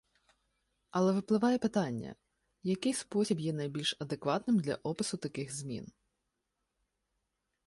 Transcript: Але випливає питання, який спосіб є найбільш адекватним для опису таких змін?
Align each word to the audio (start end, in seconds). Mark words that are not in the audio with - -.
Але 0.91 1.13
випливає 1.13 1.57
питання, 1.57 2.15
який 2.63 2.93
спосіб 2.93 3.39
є 3.39 3.53
найбільш 3.53 3.95
адекватним 3.99 4.59
для 4.59 4.75
опису 4.75 5.17
таких 5.17 5.55
змін? 5.55 5.91